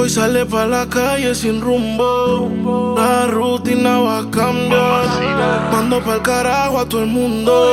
[0.00, 2.94] Hoy sale pa' la calle sin rumbo.
[2.96, 5.72] La rutina va a cambiar.
[5.72, 7.66] Mando pa'l carajo a todo el mundo.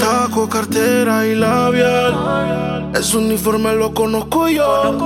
[0.00, 2.90] Taco, cartera y labial.
[2.94, 4.96] Ese uniforme lo conozco yo.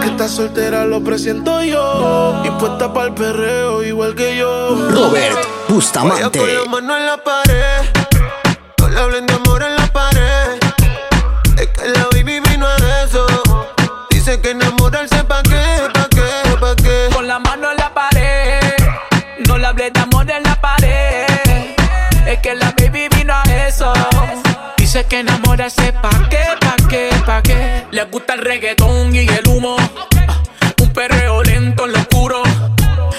[0.00, 2.42] Que está soltera lo presento yo.
[2.44, 4.90] Y puesta pa'l perreo igual que yo.
[4.90, 6.40] Robert Bustamante.
[6.40, 8.06] Vaya con la mano en la pared.
[8.92, 9.18] No le
[24.96, 27.84] Dice que enamorarse pa' qué, pa' qué, pa' qué.
[27.90, 29.76] Le gusta el reggaetón y el humo.
[30.26, 30.40] Ah,
[30.80, 32.42] Un perreo lento en lo oscuro.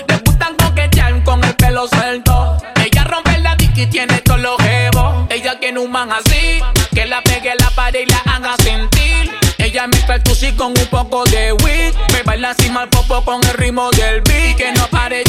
[0.07, 2.57] Le gustan coquetear con el pelo suelto.
[2.83, 5.27] Ella rompe la dick y tiene todos los jebos.
[5.29, 6.59] Ella tiene un man así.
[6.95, 9.31] Que la pegue en la pared y la haga sentir.
[9.59, 11.93] Ella me percusi con un poco de weed.
[12.11, 14.57] Me baila así mal popo con el ritmo del beat.
[14.57, 15.21] Que no pare.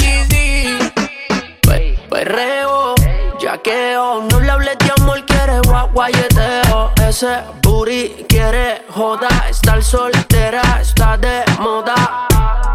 [1.60, 2.94] Pe- Perreo,
[3.38, 5.60] yaqueo, no le hables de amor, quiere
[5.92, 6.92] guayeteo.
[7.06, 12.26] Ese booty quiere joda, estar soltera, está de moda.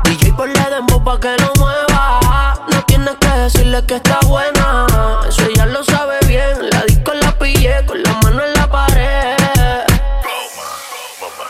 [0.06, 2.56] DJ por la dembow pa' que lo mueva.
[2.72, 4.88] No tienes que decirle que está buena,
[5.28, 6.70] eso ella lo sabe bien.
[6.72, 9.38] La disco la pillé con la mano en la pared.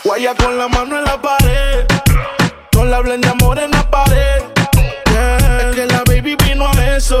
[0.04, 1.86] Guaya con la mano en la pared.
[2.74, 4.42] No le hablen de amor en la pared.
[5.60, 7.20] Es que la baby vino a eso.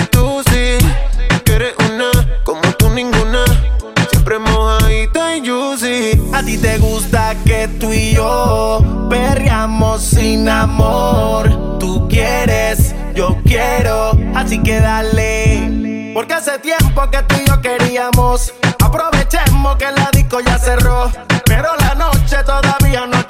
[7.35, 11.77] que tú y yo perreamos sin amor.
[11.79, 16.11] Tú quieres, yo quiero, así que dale.
[16.13, 18.53] Porque hace tiempo que tú y yo queríamos.
[18.83, 21.11] Aprovechemos que la disco ya cerró.
[21.45, 23.20] Pero la noche todavía no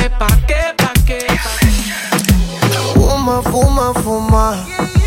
[0.00, 2.94] enamorarse pa' qué, pa' qué, pa' qué.
[2.94, 4.56] Fuma, fuma, fuma.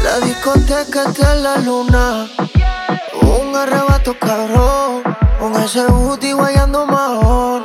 [0.03, 2.27] La discoteca está en la luna.
[3.21, 5.03] Un arrebato cabrón.
[5.39, 7.63] Con ese booty guayando mejor.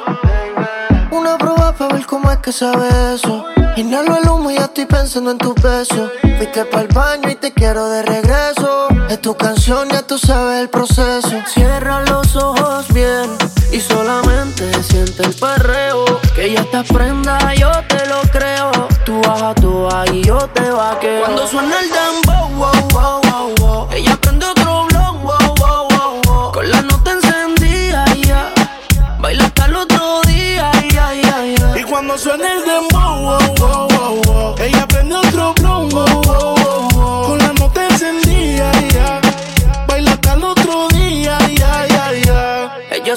[1.11, 3.45] Una prueba para ver cómo es que sabe eso.
[3.79, 6.11] Inhalo el humo y ya estoy pensando en tu beso.
[6.37, 8.89] Fuiste pa'l baño y te quiero de regreso.
[9.09, 11.31] Es tu canción, ya tú sabes el proceso.
[11.47, 13.31] Cierra los ojos bien
[13.71, 16.05] y solamente siente el perreo.
[16.35, 18.73] Que ya estás prenda, yo te lo creo.
[19.07, 21.21] Tú baja, tú y yo te vaqueo.
[21.21, 23.89] Cuando suena el dembow, wow, wow, wow, wow.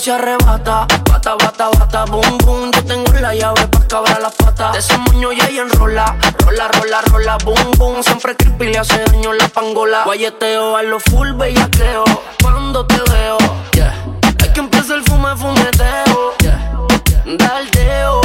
[0.01, 2.71] Se arrebata, bata, bata, bata, boom, boom.
[2.71, 4.73] Yo tengo la llave para cabrar las patas.
[4.73, 8.03] De ese moño ya ella enrola, rola, rola, rola, boom, boom.
[8.03, 10.03] Siempre creepy le hace daño la pangola.
[10.05, 12.03] Guayeteo a lo full bellaqueo.
[12.41, 13.37] Cuando te veo,
[13.73, 13.93] yeah.
[14.41, 16.73] Hay que empieza el fume, fumeteo, yeah.
[17.37, 18.21] Daldeo,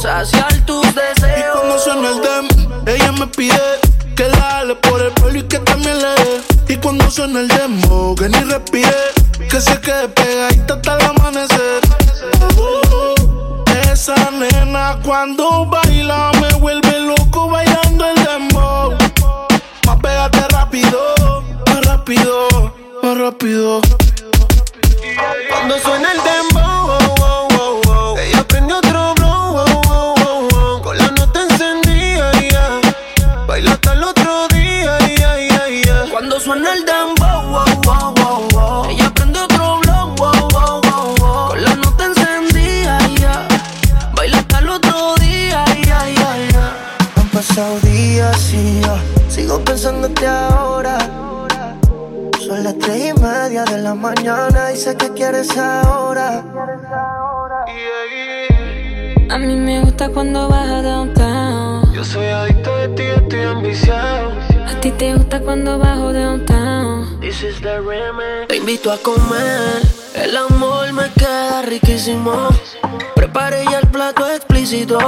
[0.00, 1.56] saciar tus Y deseos.
[1.58, 2.48] cuando suena el dem,
[2.86, 3.60] ella me pide
[6.88, 9.12] cuando suena el demo, que ni respire,
[9.50, 11.82] que se quede pegadita hasta el amanecer.
[12.56, 18.94] Uh, esa nena cuando baila me vuelve loco bailando el demo.
[19.84, 21.14] Más pégate rápido,
[21.66, 22.48] más rápido,
[23.02, 23.82] más rápido.
[25.50, 26.37] Cuando suena el demo.
[68.78, 69.82] Invito a comer,
[70.14, 72.48] el amor me queda riquísimo.
[73.14, 74.98] Prepare ya el plato explícito.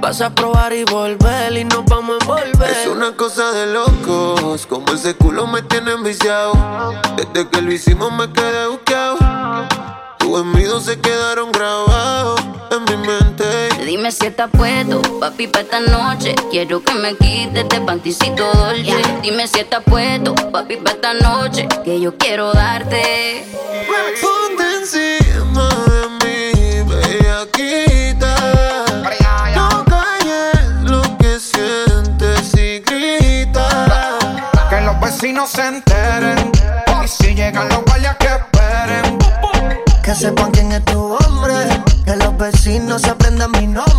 [0.00, 2.70] Vas a probar y volver y nos vamos a envolver.
[2.70, 6.54] Es una cosa de locos, como ese culo me tiene enviciado.
[7.16, 9.18] Desde que lo hicimos me quedé buqueado.
[10.18, 12.40] Tus envidos se quedaron grabados
[12.72, 13.31] en mi mente.
[13.92, 16.34] Dime si estás puesto, papi, para esta noche.
[16.50, 19.02] Quiero que me quites este panticito dolce.
[19.20, 21.68] Dime si estás puesto, papi, para esta noche.
[21.84, 23.44] Que yo quiero darte.
[24.22, 28.34] Ponte encima de mí, bellaquita.
[29.54, 34.18] No calles lo que sientes y grita.
[34.70, 36.50] Que los vecinos se enteren.
[37.04, 39.18] Y si llegan los guardias que esperen.
[40.02, 41.11] Que sepan quién es tu
[42.92, 43.91] vecinos se aprendan mi nombre.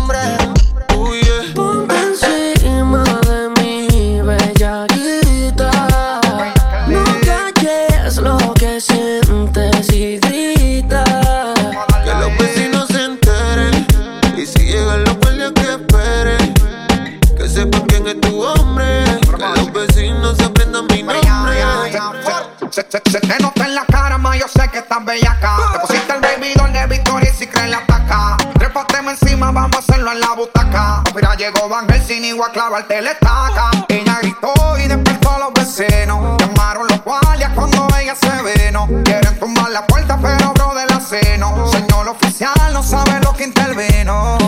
[32.44, 33.70] A clavarte la estaca.
[33.88, 36.36] Ella gritó y despertó a los vecinos.
[36.38, 38.88] Llamaron los guardias cuando ella se veno.
[39.04, 41.66] Quieren tumbar la puerta, pero bro de la seno.
[41.68, 44.38] Señor oficial, no sabe lo que intervino.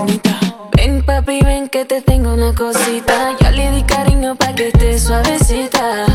[0.72, 3.36] Ven papi, ven que te tengo una cosita.
[3.40, 6.06] Ya le di cariño pa' que esté suavecita.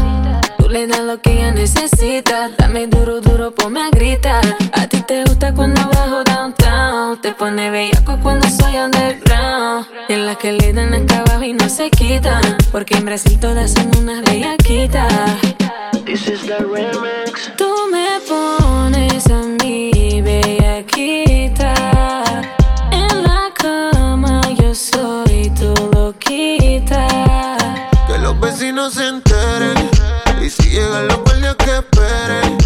[0.58, 2.50] Tú le das lo que ella necesita.
[2.58, 4.44] Dame duro, duro, ponme a gritar.
[4.74, 7.22] A ti te gusta cuando bajo downtown.
[7.22, 9.88] Te pone bellaco cuando soy underground.
[10.10, 11.31] Y en las que le dan no
[11.72, 11.90] se.
[12.72, 15.12] Porque en Brasil todas son unas bellaquitas.
[16.06, 17.50] This is the remix.
[17.56, 21.74] Tú me pones a mí bellaquita.
[22.92, 27.08] En la cama yo soy tu loquita.
[28.08, 29.90] Que los vecinos se enteren.
[30.42, 32.58] Y si llegan los guardias que esperen.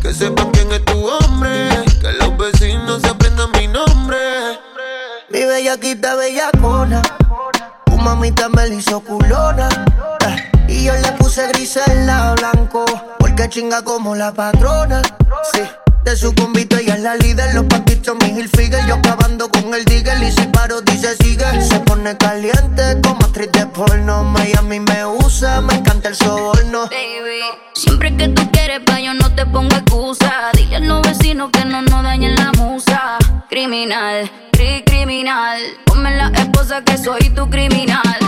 [0.00, 1.68] Que sepan quién es tu hombre.
[2.00, 4.18] Que los vecinos se aprendan mi nombre.
[5.28, 6.51] Mi bellaquita bellacona.
[8.22, 9.68] Mamita me hizo culona.
[10.28, 12.84] eh, Y yo le puse gris en la blanco.
[13.18, 15.02] Porque chinga como la patrona.
[15.52, 15.62] Sí.
[16.04, 19.84] De su convito ella es la líder, los paquitos mi Hilfiger Yo acabando con el
[19.84, 25.06] digger y si paro dice sigue Se pone caliente como actriz de porno Miami me
[25.06, 27.42] usa, me encanta el soborno Baby,
[27.74, 31.64] siempre que tú quieres pa' yo no te pongo excusa Dile a los vecinos que
[31.64, 31.82] no
[33.52, 38.18] Criminal, cri criminal Ponme la esposa que soy tu criminal.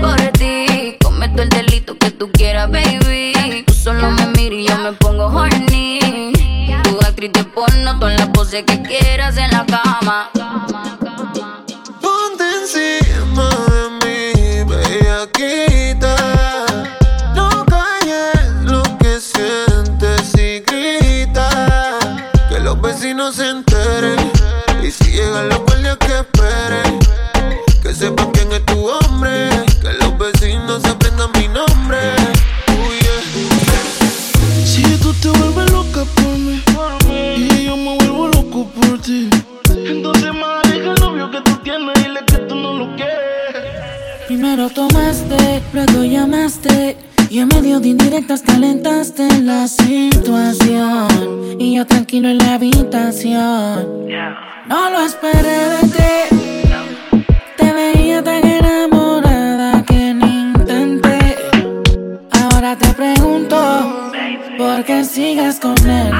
[0.00, 3.62] Por ti, cometo el delito que tú quieras, baby.
[3.64, 6.32] Tú solo me miras y yo me pongo horny.
[6.82, 8.82] Tu actriz de porno, todas las poses que
[47.56, 51.08] Y en medio de indirectas calentaste la situación.
[51.58, 54.06] Y yo tranquilo en la habitación.
[54.68, 57.24] No lo esperé de ti.
[57.56, 61.36] Te veía tan enamorada que ni intenté.
[62.42, 64.12] Ahora te pregunto,
[64.58, 66.12] ¿por qué sigues con él?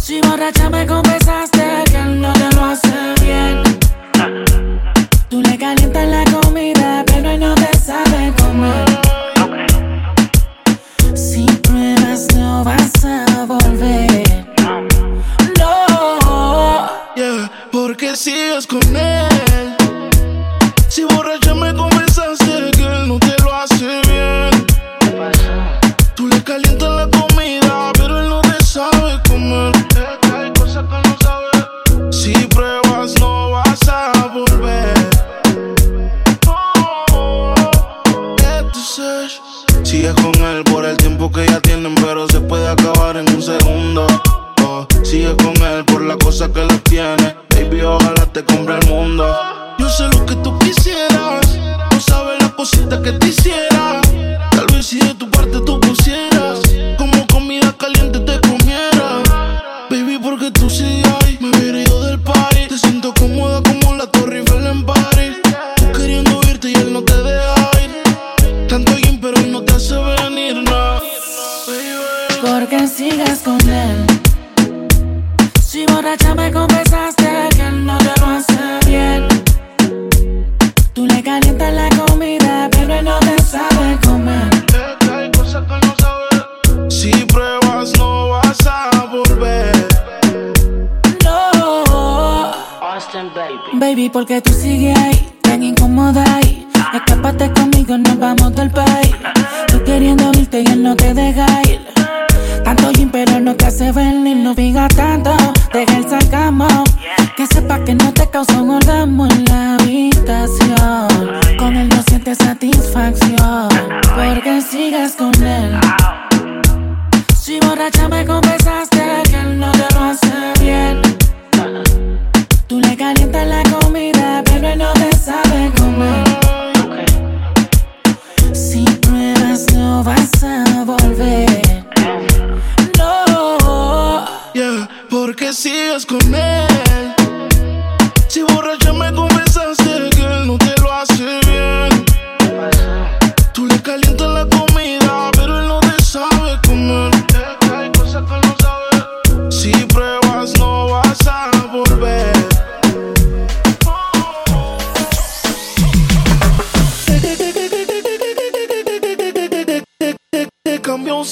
[0.00, 3.62] Si borracha me confesaste que él no te lo hace bien.
[5.28, 6.73] Tú le calientas la comida,
[18.54, 19.33] Dios con él.
[76.16, 76.43] time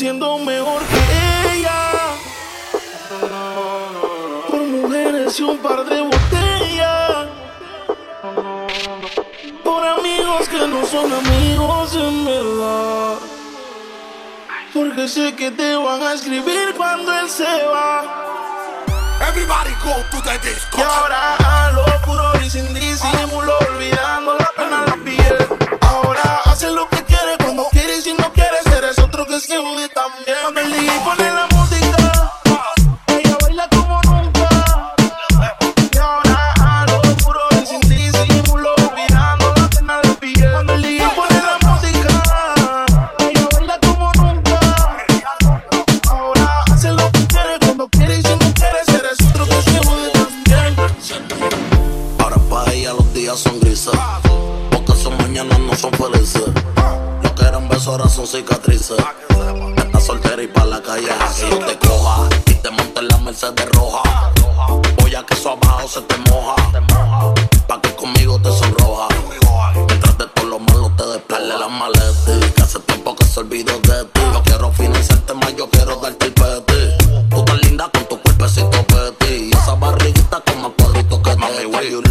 [0.03, 1.81] siendo mejor que ella.
[4.51, 7.27] Por mujeres y un par de botellas.
[9.63, 13.15] Por amigos que no son amigos en verdad.
[14.75, 18.03] Porque sé que te van a escribir cuando él se va.
[19.29, 20.79] Everybody go to the disco.
[20.79, 25.37] Y ahora a lo puro y sin disimulo, olvidando la pena en la piel.
[25.81, 27.69] Ahora hace lo que quiere cuando
[29.33, 30.37] imposible también.
[30.43, 31.52] Ponele y ponele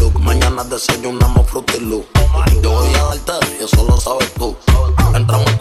[0.01, 0.20] look.
[0.20, 2.05] Mañana desayunamos frutilup.
[2.62, 4.55] Yo voy a darte, eso lo sabes tú.
[5.15, 5.51] Entramos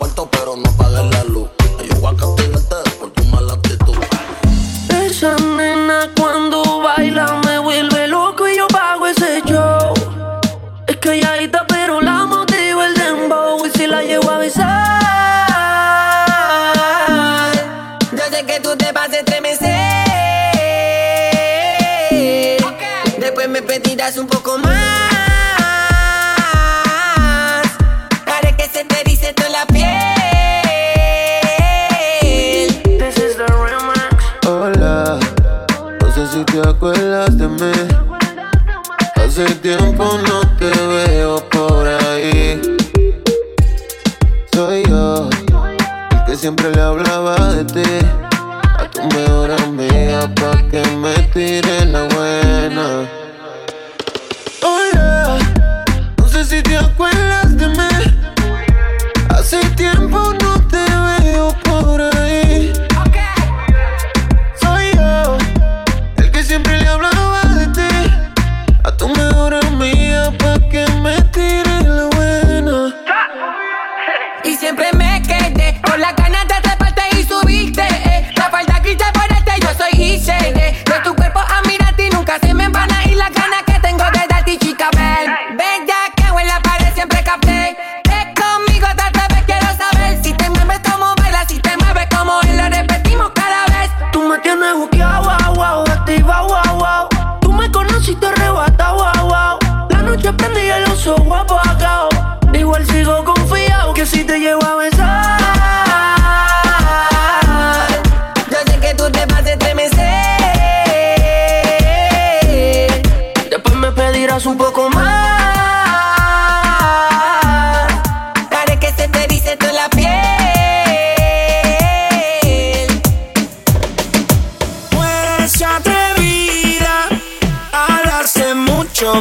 [24.19, 24.90] un poco más.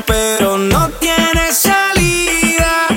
[0.06, 2.88] pero no tiene salida.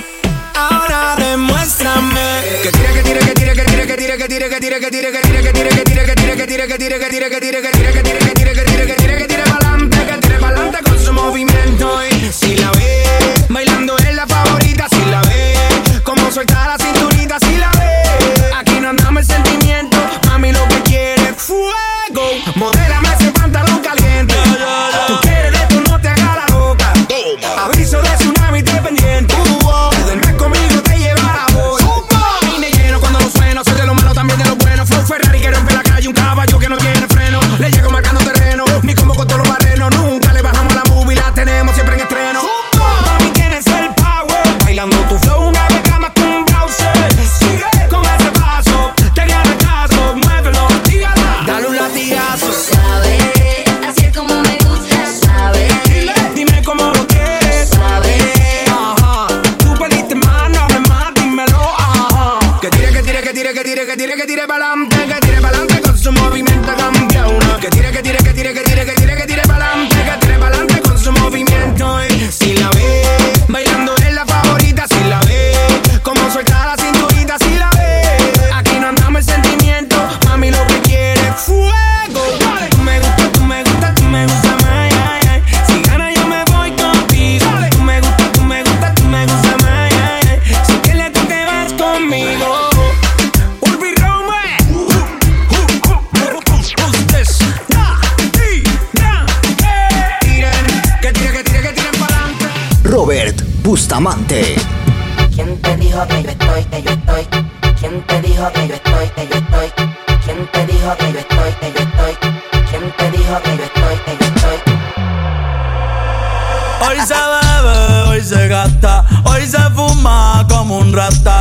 [0.55, 2.43] Ahora demuéstrame.
[2.63, 4.91] Que tira, que tira, que tira, que tira, que tira, que tira, que tira, que
[4.91, 7.31] tira, que tira, que tira, que tira, que tira, que tira, que tira, que tira,
[7.31, 7.72] que tira, que tira,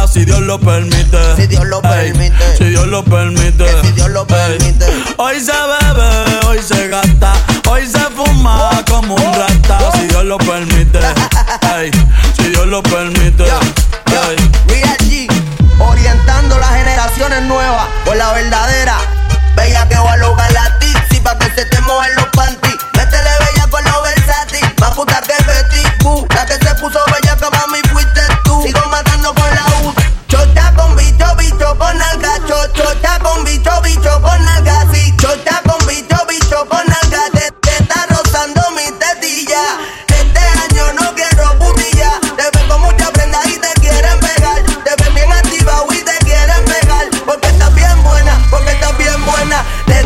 [0.08, 1.18] si Dios lo permite.
[1.36, 2.36] Si Dios lo permite.
[2.36, 3.66] Ey, si Dios lo permite.
[3.66, 4.41] Que si Dios lo permite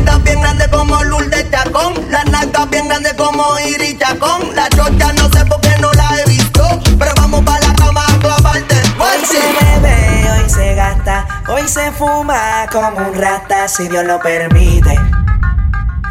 [0.06, 1.94] tetas bien grandes como Lourdes Chacón.
[2.10, 4.56] Las nalgas bien grandes como Iris Chacón.
[4.56, 6.64] La chocha no sé por qué no la he visto.
[6.98, 8.76] Pero vamos para la cama a clavarte.
[8.76, 11.28] Hoy pues se bebe, hoy se gasta.
[11.48, 13.68] Hoy se fuma como un rata.
[13.68, 15.00] Si Dios lo permite.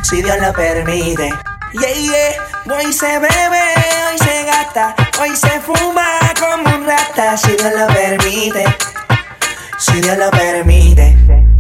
[0.02, 1.30] Si Dios lo permite.
[1.72, 2.76] Yeah, yeah.
[2.76, 3.64] Hoy se bebe,
[4.08, 6.06] hoy se gasta, hoy se fuma
[6.38, 8.64] como un rata, si Dios lo permite,
[9.76, 11.53] si Dios lo permite.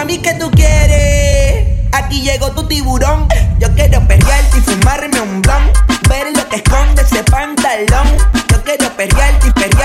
[0.00, 1.76] Mami, ¿qué tú quieres?
[1.92, 3.28] Aquí llegó tu tiburón.
[3.58, 5.70] Yo quiero perrearte y fumarme un blon.
[6.08, 8.08] Ver lo que esconde ese pantalón.
[8.48, 9.79] Yo quiero perrearte y perrearte.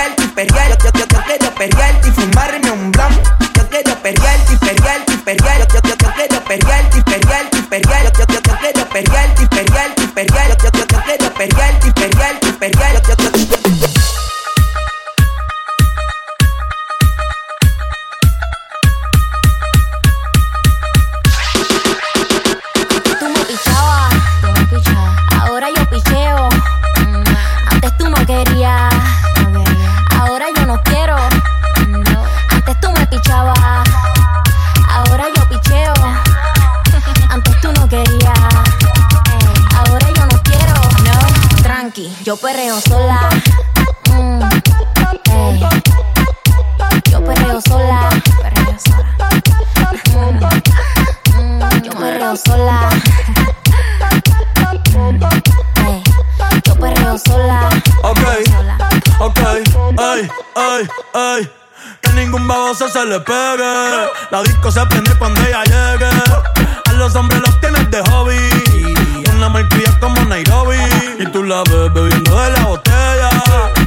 [62.96, 64.08] Se le pegue.
[64.30, 66.08] La disco se prende cuando ella llegue.
[66.86, 68.38] A los hombres los tienes de hobby.
[69.34, 70.78] Una malcria como Nairobi.
[71.18, 73.30] Y tú la ves bebiendo de la botella.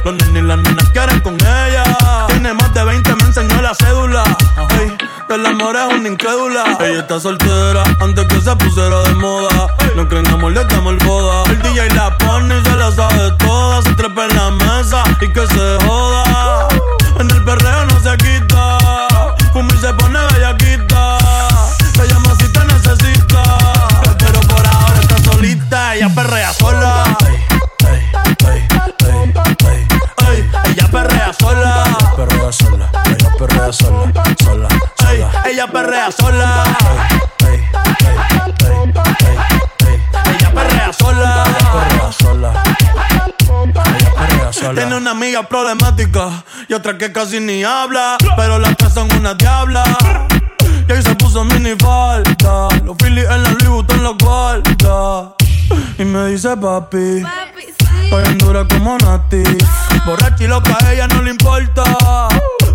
[0.04, 1.82] Los nenes y las nenas quieren con ella.
[2.28, 4.22] Tiene más de 20, me enseñó la cédula.
[4.78, 4.96] Ay,
[5.28, 6.78] del amor es una incrédula.
[6.78, 9.66] Ella está soltera antes que se pusiera de moda.
[9.96, 11.50] No creen amor, le damos el boda.
[11.50, 13.49] El DJ la pone y se la sabe toda.
[46.90, 48.16] Otra que casi ni habla.
[48.36, 49.84] Pero las tres son una diabla.
[50.88, 52.68] Y ahí se puso mini falta.
[52.84, 55.34] Los Phillies en la Louis Vuitton los guarda.
[55.98, 57.22] Y me dice papi.
[58.04, 59.42] Estoy en dura como Nati.
[60.04, 61.84] Borracha y loca, a ella no le importa.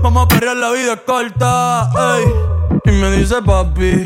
[0.02, 1.90] Vamos a perrear, la vida es corta.
[2.18, 2.26] ey.
[2.86, 4.06] Y me dice papi.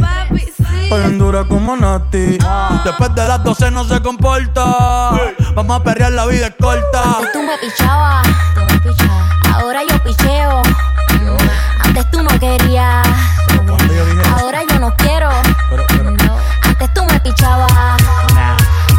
[0.83, 2.39] Estoy en dura como Nati.
[2.83, 5.11] Después de las 12 no se comporta.
[5.53, 7.03] Vamos a perrear, la vida es corta.
[7.31, 8.27] Tú me pichabas,
[9.59, 10.61] ahora yo picheo.
[11.83, 13.05] Antes tú no querías,
[14.37, 15.29] ahora yo no quiero.
[16.63, 17.71] Antes tú me pichabas,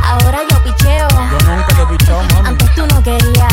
[0.05, 1.09] ahora yo picheo.
[1.09, 2.49] nunca te he pichado, mami.
[2.49, 3.53] Antes tú no querías,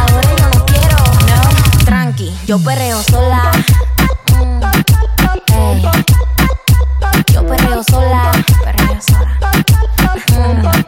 [0.00, 0.96] ahora yo no quiero.
[1.28, 3.50] No, tranqui, yo perreo sola.
[4.32, 4.60] Mm.
[7.32, 8.32] Yo perreo sola,
[8.64, 9.38] perreo sola.
[10.30, 10.87] Mm, mm,